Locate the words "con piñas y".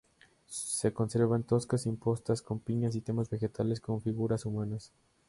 2.41-3.01